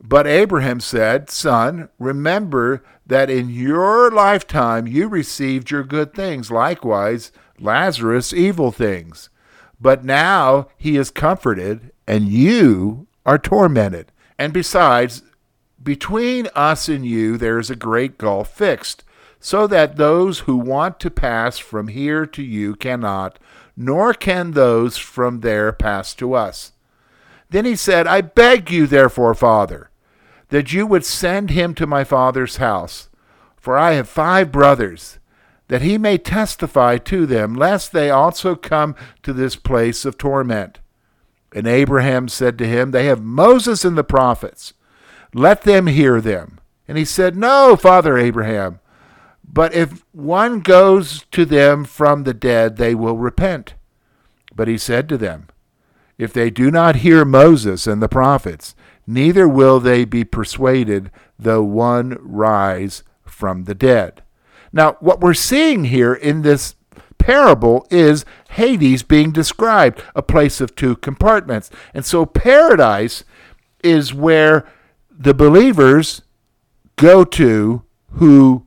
But 0.01 0.27
Abraham 0.27 0.79
said, 0.79 1.31
Son, 1.31 1.89
remember 1.99 2.85
that 3.07 3.29
in 3.29 3.51
your 3.51 4.11
lifetime 4.11 4.87
you 4.87 5.09
received 5.09 5.71
your 5.71 5.83
good 5.83 6.15
things, 6.15 6.51
likewise 6.51 7.33
Lazarus 7.59 8.33
evil 8.33 8.71
things. 8.71 9.31
But 9.81 10.05
now 10.05 10.69
he 10.77 10.97
is 10.97 11.11
comforted, 11.11 11.93
and 12.07 12.29
you 12.29 13.07
are 13.25 13.39
tormented. 13.39 14.13
And 14.39 14.53
besides, 14.53 15.23
between 15.83 16.49
us 16.55 16.89
and 16.89 17.07
you 17.07 17.37
there 17.37 17.59
is 17.59 17.71
a 17.71 17.77
great 17.77 18.19
gulf 18.19 18.55
fixed, 18.55 19.05
so 19.39 19.67
that 19.67 19.97
those 19.97 20.41
who 20.41 20.57
want 20.57 21.01
to 21.01 21.11
pass 21.11 21.59
from 21.59 21.89
here 21.89 22.27
to 22.27 22.43
you 22.43 22.75
cannot, 22.77 23.39
nor 23.77 24.13
can 24.13 24.51
those 24.51 24.99
from 24.99 25.41
there 25.41 25.73
pass 25.73 26.15
to 26.15 26.35
us. 26.35 26.73
Then 27.49 27.65
he 27.65 27.75
said, 27.75 28.07
I 28.07 28.21
beg 28.21 28.71
you, 28.71 28.87
therefore, 28.87 29.35
Father, 29.35 29.91
that 30.51 30.73
you 30.73 30.87
would 30.87 31.05
send 31.05 31.51
him 31.51 31.75
to 31.75 31.87
my 31.87 32.05
father's 32.05 32.59
house, 32.59 33.09
for 33.57 33.79
I 33.79 33.93
have 33.93 34.09
five 34.09 34.53
brothers, 34.53 35.19
that 35.69 35.83
he 35.83 35.97
may 35.97 36.19
testify 36.19 36.99
to 36.99 37.27
them, 37.27 37.55
lest 37.55 37.93
they 37.93 38.11
also 38.11 38.55
come 38.55 38.95
to 39.23 39.33
this 39.33 39.57
place 39.57 40.05
of 40.05 40.19
torment. 40.19 40.81
And 41.55 41.67
Abraham 41.67 42.29
said 42.29 42.59
to 42.59 42.67
him, 42.67 42.91
They 42.91 43.07
have 43.07 43.23
Moses 43.23 43.85
and 43.85 43.97
the 43.97 44.05
prophets. 44.05 44.75
Let 45.35 45.63
them 45.63 45.87
hear 45.87 46.21
them. 46.21 46.61
And 46.89 46.99
he 46.99 47.05
said, 47.05 47.37
No, 47.37 47.77
Father 47.77 48.19
Abraham, 48.19 48.81
but 49.45 49.75
if 49.75 50.05
one 50.13 50.61
goes 50.61 51.25
to 51.33 51.45
them 51.45 51.85
from 51.85 52.25
the 52.25 52.35
dead, 52.35 52.77
they 52.77 52.95
will 52.95 53.17
repent. 53.17 53.75
But 54.55 54.69
he 54.69 54.79
said 54.79 55.09
to 55.09 55.19
them, 55.19 55.49
If 56.19 56.33
they 56.33 56.51
do 56.51 56.71
not 56.71 56.97
hear 56.97 57.25
Moses 57.25 57.87
and 57.87 58.03
the 58.03 58.09
prophets, 58.09 58.75
neither 59.07 59.49
will 59.49 59.81
they 59.81 60.05
be 60.05 60.25
persuaded, 60.25 61.11
though 61.39 61.63
one 61.63 62.17
rise 62.21 63.03
from 63.25 63.65
the 63.65 63.75
dead. 63.75 64.23
Now, 64.73 64.97
what 65.01 65.21
we're 65.21 65.35
seeing 65.35 65.85
here 65.85 66.15
in 66.15 66.43
this 66.43 66.77
parable 67.19 67.87
is 67.91 68.25
Hades 68.51 69.03
being 69.03 69.31
described, 69.31 70.03
a 70.15 70.23
place 70.23 70.61
of 70.61 70.75
two 70.75 70.97
compartments. 70.97 71.71
And 71.93 72.05
so 72.05 72.27
paradise 72.27 73.25
is 73.83 74.15
where 74.15 74.67
the 75.21 75.35
believers 75.35 76.23
go 76.97 77.25
to 77.25 77.83
who 78.13 78.67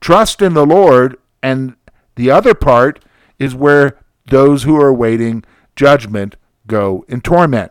trust 0.00 0.42
in 0.42 0.52
the 0.52 0.66
Lord, 0.66 1.16
and 1.40 1.76
the 2.16 2.32
other 2.32 2.52
part 2.52 3.02
is 3.38 3.54
where 3.54 3.98
those 4.26 4.64
who 4.64 4.76
are 4.76 4.88
awaiting 4.88 5.44
judgment 5.76 6.34
go 6.66 7.04
in 7.08 7.20
torment. 7.20 7.70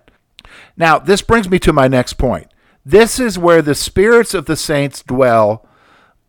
Now, 0.77 0.99
this 0.99 1.21
brings 1.21 1.49
me 1.49 1.59
to 1.59 1.73
my 1.73 1.89
next 1.89 2.13
point. 2.13 2.47
This 2.85 3.19
is 3.19 3.37
where 3.37 3.61
the 3.61 3.75
spirits 3.75 4.33
of 4.33 4.45
the 4.45 4.55
saints 4.55 5.03
dwell 5.03 5.67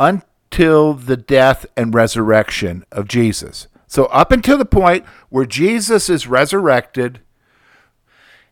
until 0.00 0.94
the 0.94 1.16
death 1.16 1.64
and 1.76 1.94
resurrection 1.94 2.84
of 2.90 3.06
Jesus. 3.06 3.68
So, 3.86 4.06
up 4.06 4.32
until 4.32 4.58
the 4.58 4.64
point 4.64 5.04
where 5.28 5.46
Jesus 5.46 6.08
is 6.08 6.26
resurrected 6.26 7.20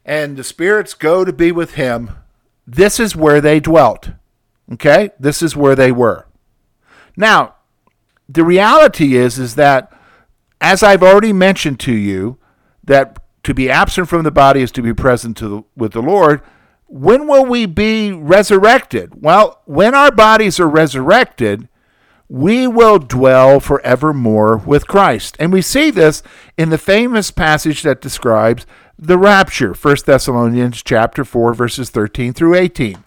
and 0.04 0.36
the 0.36 0.44
spirits 0.44 0.94
go 0.94 1.24
to 1.24 1.32
be 1.32 1.50
with 1.50 1.74
him, 1.74 2.10
this 2.66 3.00
is 3.00 3.16
where 3.16 3.40
they 3.40 3.60
dwelt. 3.60 4.10
Okay? 4.72 5.10
This 5.18 5.42
is 5.42 5.56
where 5.56 5.74
they 5.74 5.92
were. 5.92 6.26
Now, 7.16 7.56
the 8.28 8.44
reality 8.44 9.16
is 9.16 9.38
is 9.38 9.56
that 9.56 9.92
as 10.60 10.82
I've 10.82 11.02
already 11.02 11.32
mentioned 11.32 11.80
to 11.80 11.92
you 11.92 12.38
that 12.84 13.18
to 13.42 13.52
be 13.52 13.68
absent 13.68 14.08
from 14.08 14.22
the 14.22 14.30
body 14.30 14.62
is 14.62 14.70
to 14.72 14.82
be 14.82 14.94
present 14.94 15.36
to 15.38 15.48
the, 15.48 15.62
with 15.76 15.92
the 15.92 16.02
Lord. 16.02 16.40
When 16.86 17.26
will 17.26 17.44
we 17.44 17.66
be 17.66 18.12
resurrected? 18.12 19.22
Well, 19.22 19.60
when 19.64 19.94
our 19.94 20.12
bodies 20.12 20.60
are 20.60 20.68
resurrected, 20.68 21.68
we 22.28 22.66
will 22.66 22.98
dwell 22.98 23.60
forevermore 23.60 24.58
with 24.58 24.86
Christ. 24.86 25.36
And 25.38 25.52
we 25.52 25.62
see 25.62 25.90
this 25.90 26.22
in 26.56 26.70
the 26.70 26.78
famous 26.78 27.30
passage 27.30 27.82
that 27.82 28.00
describes 28.00 28.66
the 29.04 29.18
rapture, 29.18 29.74
1 29.74 29.96
Thessalonians 30.06 30.80
chapter 30.80 31.24
4 31.24 31.54
verses 31.54 31.90
13 31.90 32.32
through 32.32 32.54
18. 32.54 33.02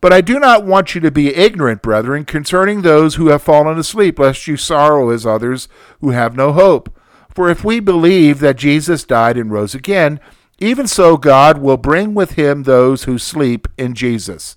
But 0.00 0.12
I 0.12 0.20
do 0.20 0.40
not 0.40 0.66
want 0.66 0.96
you 0.96 1.00
to 1.02 1.10
be 1.12 1.32
ignorant, 1.32 1.82
brethren, 1.82 2.24
concerning 2.24 2.82
those 2.82 3.14
who 3.14 3.28
have 3.28 3.40
fallen 3.40 3.78
asleep, 3.78 4.18
lest 4.18 4.48
you 4.48 4.56
sorrow 4.56 5.10
as 5.10 5.24
others 5.24 5.68
who 6.00 6.10
have 6.10 6.34
no 6.34 6.52
hope. 6.52 6.92
For 7.32 7.48
if 7.48 7.62
we 7.62 7.78
believe 7.78 8.40
that 8.40 8.56
Jesus 8.56 9.04
died 9.04 9.36
and 9.36 9.52
rose 9.52 9.72
again, 9.72 10.18
even 10.58 10.88
so 10.88 11.16
God 11.16 11.58
will 11.58 11.76
bring 11.76 12.14
with 12.14 12.32
him 12.32 12.64
those 12.64 13.04
who 13.04 13.16
sleep 13.16 13.68
in 13.78 13.94
Jesus. 13.94 14.56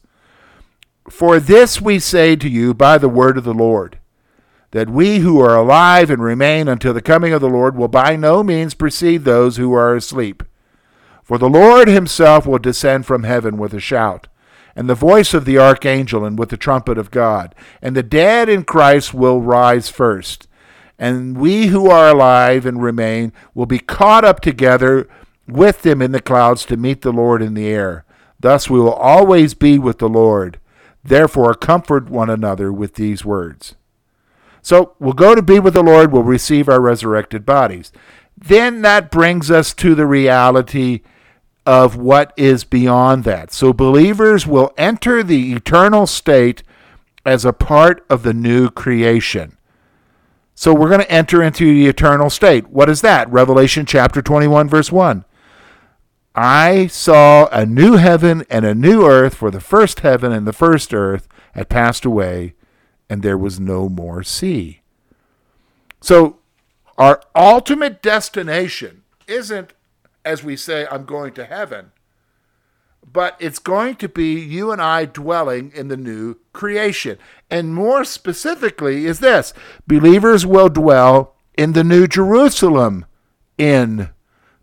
For 1.07 1.39
this 1.39 1.79
we 1.79 1.99
say 1.99 2.35
to 2.35 2.49
you 2.49 2.73
by 2.73 2.97
the 2.97 3.09
word 3.09 3.37
of 3.37 3.43
the 3.43 3.53
Lord, 3.53 3.99
that 4.71 4.89
we 4.89 5.19
who 5.19 5.39
are 5.39 5.55
alive 5.55 6.09
and 6.09 6.21
remain 6.21 6.67
until 6.67 6.93
the 6.93 7.01
coming 7.01 7.33
of 7.33 7.41
the 7.41 7.50
Lord 7.50 7.75
will 7.75 7.88
by 7.88 8.15
no 8.15 8.43
means 8.43 8.74
precede 8.74 9.24
those 9.24 9.57
who 9.57 9.74
are 9.74 9.95
asleep. 9.95 10.43
For 11.24 11.38
the 11.38 11.50
Lord 11.50 11.88
himself 11.88 12.45
will 12.45 12.59
descend 12.59 13.05
from 13.05 13.24
heaven 13.24 13.57
with 13.57 13.74
a 13.74 13.79
shout, 13.79 14.27
and 14.75 14.89
the 14.89 14.95
voice 14.95 15.33
of 15.33 15.45
the 15.45 15.57
archangel, 15.57 16.24
and 16.25 16.38
with 16.38 16.50
the 16.50 16.57
trumpet 16.57 16.97
of 16.97 17.12
God, 17.12 17.55
and 17.81 17.95
the 17.95 18.03
dead 18.03 18.50
in 18.50 18.63
Christ 18.63 19.13
will 19.13 19.41
rise 19.41 19.89
first 19.89 20.47
and 21.00 21.38
we 21.38 21.67
who 21.67 21.89
are 21.89 22.09
alive 22.09 22.65
and 22.65 22.81
remain 22.81 23.31
will 23.53 23.65
be 23.65 23.79
caught 23.79 24.25
up 24.25 24.39
together 24.39 25.07
with 25.47 25.83
them 25.83 26.01
in 26.01 26.12
the 26.12 26.21
clouds 26.21 26.65
to 26.65 26.77
meet 26.77 27.01
the 27.01 27.12
Lord 27.12 27.41
in 27.41 27.53
the 27.53 27.67
air. 27.67 28.03
Thus 28.39 28.69
we 28.69 28.79
will 28.79 28.93
always 28.93 29.53
be 29.53 29.79
with 29.79 30.00
the 30.00 30.09
Lord. 30.09 30.59
Therefore, 31.03 31.53
comfort 31.53 32.09
one 32.09 32.29
another 32.29 32.71
with 32.71 32.95
these 32.95 33.24
words. 33.24 33.75
So 34.67 34.95
we'll 35.00 35.13
go 35.13 35.33
to 35.33 35.41
be 35.41 35.62
with 35.62 35.75
the 35.75 35.81
Lord, 35.81 36.12
we'll 36.12 36.24
receive 36.24 36.67
our 36.67 36.81
resurrected 36.81 37.45
bodies. 37.45 37.93
Then 38.38 38.81
that 38.81 39.09
brings 39.09 39.50
us 39.50 39.74
to 39.75 39.95
the 39.95 40.05
reality 40.05 41.03
of 41.65 41.95
what 41.95 42.33
is 42.36 42.65
beyond 42.65 43.24
that. 43.24 43.53
So 43.53 43.71
believers 43.71 44.45
will 44.45 44.74
enter 44.77 45.24
the 45.24 45.53
eternal 45.53 46.05
state 46.05 46.63
as 47.25 47.45
a 47.45 47.53
part 47.53 48.05
of 48.09 48.24
the 48.24 48.33
new 48.33 48.69
creation. 48.69 49.57
So 50.53 50.74
we're 50.74 50.89
going 50.89 51.00
to 51.00 51.09
enter 51.09 51.41
into 51.41 51.63
the 51.63 51.88
eternal 51.88 52.29
state. 52.29 52.67
What 52.67 52.89
is 52.89 53.00
that? 53.00 53.31
Revelation 53.31 53.86
chapter 53.86 54.21
21, 54.21 54.67
verse 54.67 54.91
1. 54.91 55.24
I 56.36 56.88
saw 56.88 57.47
a 57.53 57.65
new 57.65 57.93
heaven 57.93 58.43
and 58.50 58.65
a 58.65 58.75
new 58.75 59.05
earth, 59.05 59.36
for 59.36 59.50
the 59.50 59.62
first 59.62 60.01
heaven 60.01 60.33
and 60.33 60.45
the 60.45 60.51
first 60.51 60.93
earth 60.93 61.29
had 61.53 61.69
passed 61.69 62.03
away, 62.03 62.53
and 63.09 63.23
there 63.23 63.37
was 63.37 63.59
no 63.59 63.89
more 63.89 64.23
sea. 64.23 64.81
So 66.01 66.37
our 66.97 67.21
ultimate 67.35 68.01
destination 68.01 69.03
isn't, 69.27 69.73
as 70.25 70.43
we 70.43 70.55
say, 70.55 70.87
I'm 70.89 71.05
going 71.05 71.33
to 71.33 71.45
heaven 71.45 71.91
but 73.11 73.37
it's 73.39 73.59
going 73.59 73.95
to 73.95 74.09
be 74.09 74.39
you 74.39 74.71
and 74.71 74.81
I 74.81 75.05
dwelling 75.05 75.71
in 75.73 75.87
the 75.87 75.97
new 75.97 76.35
creation. 76.51 77.17
And 77.49 77.73
more 77.73 78.03
specifically, 78.03 79.05
is 79.05 79.19
this 79.19 79.53
believers 79.87 80.45
will 80.45 80.69
dwell 80.69 81.35
in 81.57 81.73
the 81.73 81.83
new 81.83 82.07
Jerusalem 82.07 83.05
in 83.57 84.09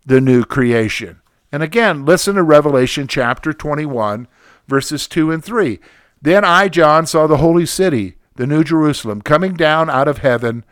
the 0.05 0.21
new 0.21 0.45
creation. 0.45 1.21
And 1.51 1.63
again, 1.63 2.05
listen 2.05 2.35
to 2.35 2.43
Revelation 2.43 3.07
chapter 3.07 3.51
21, 3.51 4.27
verses 4.67 5.07
2 5.07 5.31
and 5.31 5.43
3. 5.43 5.79
Then 6.21 6.45
I, 6.45 6.69
John, 6.69 7.07
saw 7.07 7.27
the 7.27 7.37
holy 7.37 7.65
city, 7.65 8.17
the 8.35 8.47
new 8.47 8.63
Jerusalem, 8.63 9.21
coming 9.21 9.53
down 9.53 9.89
out 9.89 10.07
of 10.07 10.19
heaven 10.19 10.65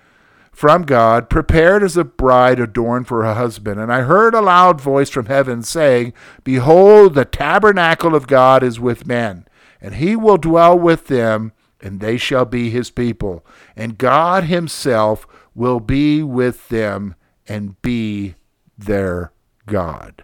from 0.51 0.84
God, 0.84 1.29
prepared 1.29 1.84
as 1.84 1.98
a 1.98 2.03
bride 2.03 2.60
adorned 2.60 3.08
for 3.08 3.24
her 3.24 3.34
husband. 3.34 3.79
And 3.79 3.91
I 3.91 4.01
heard 4.01 4.36
a 4.36 4.41
loud 4.41 4.79
voice 4.79 5.10
from 5.10 5.25
heaven 5.25 5.63
saying, 5.63 6.13
Behold, 6.43 7.15
the 7.15 7.25
tabernacle 7.25 8.13
of 8.15 8.27
God 8.27 8.62
is 8.62 8.79
with 8.79 9.08
men, 9.08 9.46
and 9.82 9.96
he 9.96 10.15
will 10.15 10.38
dwell 10.38 10.77
with 10.77 11.08
them, 11.08 11.53
and 11.82 12.00
they 12.00 12.17
shall 12.17 12.46
be 12.46 12.70
his 12.70 12.91
people. 12.91 13.46
And 13.75 13.98
God 13.98 14.43
himself 14.43 15.25
will 15.55 15.79
be 15.79 16.22
with 16.22 16.70
them 16.70 17.15
and 17.48 17.82
be 17.82 18.36
their 18.77 19.32
God. 19.65 20.24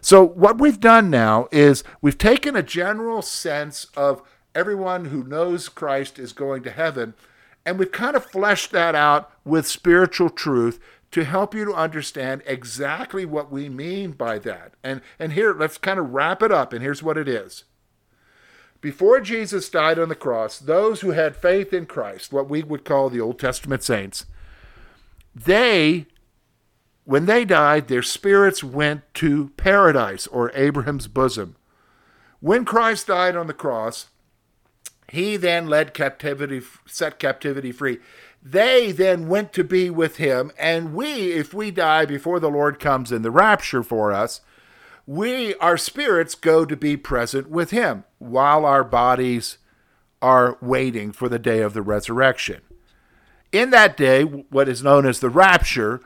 So, 0.00 0.22
what 0.24 0.58
we've 0.58 0.80
done 0.80 1.10
now 1.10 1.48
is 1.50 1.82
we've 2.00 2.18
taken 2.18 2.54
a 2.54 2.62
general 2.62 3.22
sense 3.22 3.86
of 3.96 4.22
everyone 4.54 5.06
who 5.06 5.22
knows 5.24 5.68
Christ 5.68 6.18
is 6.18 6.32
going 6.32 6.62
to 6.64 6.70
heaven 6.70 7.14
and 7.68 7.78
we've 7.78 7.92
kind 7.92 8.16
of 8.16 8.24
fleshed 8.24 8.70
that 8.72 8.94
out 8.94 9.30
with 9.44 9.66
spiritual 9.66 10.30
truth 10.30 10.80
to 11.10 11.24
help 11.24 11.54
you 11.54 11.66
to 11.66 11.74
understand 11.74 12.42
exactly 12.46 13.26
what 13.26 13.52
we 13.52 13.68
mean 13.68 14.12
by 14.12 14.38
that. 14.38 14.72
And, 14.82 15.02
and 15.18 15.34
here, 15.34 15.52
let's 15.52 15.76
kind 15.76 15.98
of 15.98 16.14
wrap 16.14 16.42
it 16.42 16.50
up, 16.50 16.72
and 16.72 16.82
here's 16.82 17.02
what 17.02 17.18
it 17.18 17.28
is. 17.28 17.64
Before 18.80 19.20
Jesus 19.20 19.68
died 19.68 19.98
on 19.98 20.08
the 20.08 20.14
cross, 20.14 20.58
those 20.58 21.02
who 21.02 21.10
had 21.10 21.36
faith 21.36 21.74
in 21.74 21.84
Christ, 21.84 22.32
what 22.32 22.48
we 22.48 22.62
would 22.62 22.86
call 22.86 23.10
the 23.10 23.20
Old 23.20 23.38
Testament 23.38 23.82
saints, 23.82 24.24
they 25.34 26.06
when 27.04 27.26
they 27.26 27.44
died, 27.44 27.88
their 27.88 28.02
spirits 28.02 28.64
went 28.64 29.02
to 29.14 29.50
paradise 29.58 30.26
or 30.26 30.52
Abraham's 30.54 31.06
bosom. 31.06 31.56
When 32.40 32.64
Christ 32.64 33.08
died 33.08 33.36
on 33.36 33.46
the 33.46 33.54
cross, 33.54 34.08
he 35.10 35.36
then 35.36 35.66
led 35.66 35.94
captivity, 35.94 36.60
set 36.86 37.18
captivity 37.18 37.72
free. 37.72 37.98
They 38.42 38.92
then 38.92 39.28
went 39.28 39.52
to 39.54 39.64
be 39.64 39.90
with 39.90 40.16
him, 40.16 40.52
and 40.58 40.94
we, 40.94 41.32
if 41.32 41.52
we 41.52 41.70
die 41.70 42.04
before 42.04 42.38
the 42.38 42.50
Lord 42.50 42.78
comes 42.78 43.10
in 43.10 43.22
the 43.22 43.30
rapture 43.30 43.82
for 43.82 44.12
us, 44.12 44.40
we, 45.06 45.54
our 45.54 45.78
spirits, 45.78 46.34
go 46.34 46.64
to 46.64 46.76
be 46.76 46.96
present 46.96 47.48
with 47.48 47.70
him 47.70 48.04
while 48.18 48.64
our 48.64 48.84
bodies 48.84 49.58
are 50.20 50.58
waiting 50.60 51.12
for 51.12 51.28
the 51.28 51.38
day 51.38 51.60
of 51.60 51.72
the 51.72 51.82
resurrection. 51.82 52.60
In 53.50 53.70
that 53.70 53.96
day, 53.96 54.22
what 54.22 54.68
is 54.68 54.82
known 54.82 55.06
as 55.06 55.20
the 55.20 55.30
rapture, 55.30 56.00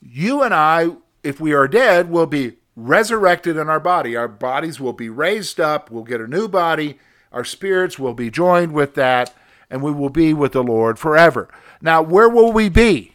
you 0.00 0.42
and 0.42 0.52
I, 0.52 0.88
if 1.22 1.40
we 1.40 1.52
are 1.52 1.68
dead, 1.68 2.10
will 2.10 2.26
be 2.26 2.56
resurrected 2.74 3.56
in 3.56 3.68
our 3.68 3.80
body. 3.80 4.16
Our 4.16 4.28
bodies 4.28 4.80
will 4.80 4.92
be 4.92 5.08
raised 5.08 5.60
up, 5.60 5.90
we'll 5.90 6.04
get 6.04 6.20
a 6.20 6.26
new 6.26 6.48
body, 6.48 6.98
our 7.32 7.44
spirits 7.44 7.98
will 7.98 8.14
be 8.14 8.30
joined 8.30 8.72
with 8.72 8.94
that, 8.94 9.34
and 9.70 9.82
we 9.82 9.92
will 9.92 10.10
be 10.10 10.32
with 10.32 10.52
the 10.52 10.62
Lord 10.62 10.98
forever. 10.98 11.48
Now, 11.80 12.02
where 12.02 12.28
will 12.28 12.52
we 12.52 12.68
be? 12.68 13.12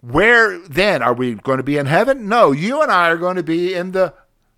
Where 0.00 0.58
then? 0.58 1.02
Are 1.02 1.14
we 1.14 1.34
going 1.34 1.58
to 1.58 1.64
be 1.64 1.78
in 1.78 1.86
heaven? 1.86 2.28
No, 2.28 2.52
you 2.52 2.82
and 2.82 2.92
I 2.92 3.08
are 3.08 3.16
going 3.16 3.36
to 3.36 3.42
be 3.42 3.74
in 3.74 3.92
the 3.92 4.14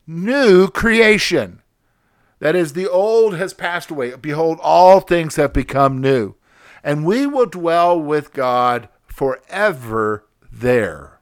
new 0.06 0.68
creation. 0.68 1.62
That 2.40 2.54
is, 2.54 2.72
the 2.72 2.88
old 2.88 3.36
has 3.36 3.54
passed 3.54 3.90
away. 3.90 4.14
Behold, 4.16 4.58
all 4.62 5.00
things 5.00 5.36
have 5.36 5.52
become 5.52 6.00
new. 6.00 6.34
And 6.84 7.04
we 7.04 7.26
will 7.26 7.46
dwell 7.46 7.98
with 7.98 8.32
God 8.32 8.88
forever 9.06 10.24
there. 10.50 11.20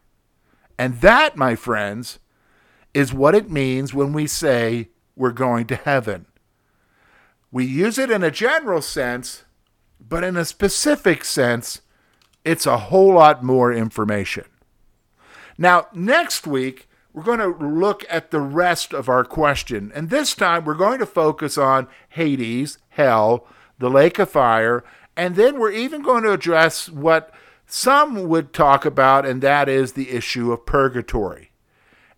And 0.78 1.00
that, 1.00 1.36
my 1.36 1.54
friends, 1.54 2.18
is 2.92 3.14
what 3.14 3.34
it 3.34 3.50
means 3.50 3.94
when 3.94 4.12
we 4.12 4.26
say 4.26 4.90
we're 5.14 5.32
going 5.32 5.66
to 5.66 5.76
heaven. 5.76 6.26
We 7.56 7.64
use 7.64 7.96
it 7.96 8.10
in 8.10 8.22
a 8.22 8.30
general 8.30 8.82
sense, 8.82 9.44
but 9.98 10.22
in 10.22 10.36
a 10.36 10.44
specific 10.44 11.24
sense, 11.24 11.80
it's 12.44 12.66
a 12.66 12.76
whole 12.76 13.14
lot 13.14 13.42
more 13.42 13.72
information. 13.72 14.44
Now, 15.56 15.86
next 15.94 16.46
week, 16.46 16.86
we're 17.14 17.22
going 17.22 17.38
to 17.38 17.46
look 17.46 18.04
at 18.10 18.30
the 18.30 18.42
rest 18.42 18.92
of 18.92 19.08
our 19.08 19.24
question. 19.24 19.90
And 19.94 20.10
this 20.10 20.34
time, 20.34 20.66
we're 20.66 20.74
going 20.74 20.98
to 20.98 21.06
focus 21.06 21.56
on 21.56 21.88
Hades, 22.10 22.76
hell, 22.90 23.46
the 23.78 23.88
lake 23.88 24.18
of 24.18 24.28
fire, 24.28 24.84
and 25.16 25.34
then 25.34 25.58
we're 25.58 25.72
even 25.72 26.02
going 26.02 26.24
to 26.24 26.32
address 26.32 26.90
what 26.90 27.32
some 27.64 28.28
would 28.28 28.52
talk 28.52 28.84
about, 28.84 29.24
and 29.24 29.40
that 29.40 29.66
is 29.66 29.94
the 29.94 30.10
issue 30.10 30.52
of 30.52 30.66
purgatory. 30.66 31.52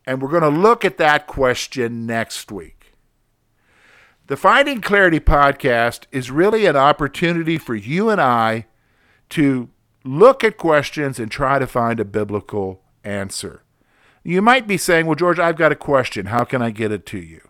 And 0.04 0.20
we're 0.20 0.30
going 0.30 0.52
to 0.52 0.60
look 0.60 0.84
at 0.84 0.98
that 0.98 1.28
question 1.28 2.06
next 2.06 2.50
week. 2.50 2.77
The 4.28 4.36
Finding 4.36 4.82
Clarity 4.82 5.20
podcast 5.20 6.02
is 6.12 6.30
really 6.30 6.66
an 6.66 6.76
opportunity 6.76 7.56
for 7.56 7.74
you 7.74 8.10
and 8.10 8.20
I 8.20 8.66
to 9.30 9.70
look 10.04 10.44
at 10.44 10.58
questions 10.58 11.18
and 11.18 11.30
try 11.30 11.58
to 11.58 11.66
find 11.66 11.98
a 11.98 12.04
biblical 12.04 12.82
answer. 13.02 13.62
You 14.22 14.42
might 14.42 14.66
be 14.66 14.76
saying, 14.76 15.06
Well, 15.06 15.14
George, 15.14 15.38
I've 15.38 15.56
got 15.56 15.72
a 15.72 15.76
question. 15.76 16.26
How 16.26 16.44
can 16.44 16.60
I 16.60 16.68
get 16.68 16.92
it 16.92 17.06
to 17.06 17.18
you? 17.18 17.40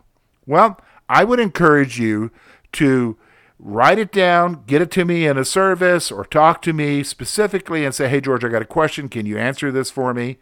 Well, 0.47 0.81
I 1.09 1.25
would 1.25 1.41
encourage 1.41 1.99
you 1.99 2.31
to 2.75 3.17
write 3.59 3.99
it 3.99 4.13
down, 4.13 4.63
get 4.69 4.81
it 4.81 4.93
to 4.93 5.05
me 5.05 5.27
in 5.27 5.37
a 5.37 5.45
service, 5.45 6.13
or 6.13 6.25
talk 6.25 6.63
to 6.63 6.73
me 6.73 7.03
specifically 7.03 7.85
and 7.85 7.93
say, 7.93 8.09
Hey, 8.09 8.21
George, 8.21 8.45
I 8.45 8.51
got 8.51 8.63
a 8.63 8.65
question. 8.65 9.09
Can 9.09 9.27
you 9.27 9.37
answer 9.37 9.73
this 9.73 9.91
for 9.91 10.15
me? 10.15 10.39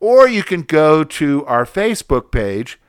Or 0.00 0.26
you 0.26 0.42
can 0.42 0.62
go 0.62 1.04
to 1.04 1.46
our 1.46 1.64
Facebook 1.64 2.32
page, 2.32 2.80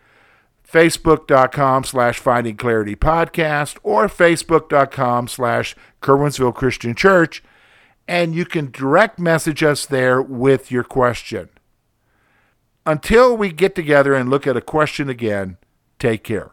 facebook.com 0.72 1.84
slash 1.84 2.20
finding 2.20 2.56
clarity 2.56 2.96
podcast, 2.96 3.78
or 3.84 4.08
facebook.com 4.08 5.28
slash 5.28 5.76
Curwensville 6.02 6.56
Christian 6.56 6.96
Church, 6.96 7.44
and 8.08 8.36
you 8.36 8.46
can 8.46 8.72
direct 8.72 9.20
message 9.20 9.64
us 9.64 9.86
there 9.86 10.22
with 10.22 10.72
your 10.72 10.84
question. 10.84 11.50
Until 12.86 13.36
we 13.36 13.52
get 13.52 13.76
together 13.76 14.14
and 14.14 14.30
look 14.30 14.48
at 14.48 14.58
a 14.58 14.62
question 14.62 15.10
again, 15.10 15.58
take 16.00 16.24
care. 16.24 16.52